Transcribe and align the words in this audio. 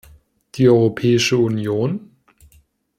Die 0.55 0.67
Europäische 0.67 1.37
Union? 1.37 2.15